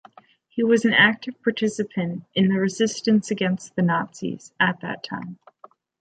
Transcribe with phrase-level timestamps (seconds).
[0.47, 5.37] He was an active participant in the resistance against the Nazis at that time.